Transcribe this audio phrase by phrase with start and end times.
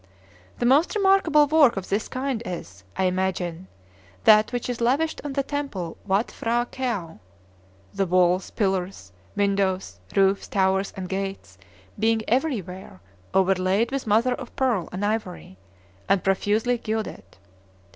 [0.57, 3.67] The most remarkable work of this kind is, I imagine,
[4.23, 7.19] that which is lavished on the temple Watt P'hra Këau,
[7.93, 11.59] the walls, pillars, windows, roofs, towers, and gates
[11.99, 12.99] being everywhere
[13.35, 15.59] overlaid with mother of pearl and ivory,
[16.09, 17.37] and profusely gilded.